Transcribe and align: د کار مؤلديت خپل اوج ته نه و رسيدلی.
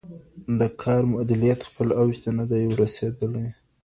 د 0.59 0.61
کار 0.81 1.01
مؤلديت 1.11 1.59
خپل 1.69 1.87
اوج 2.01 2.15
ته 2.23 2.29
نه 2.37 2.43
و 2.69 2.77
رسيدلی. 2.81 3.47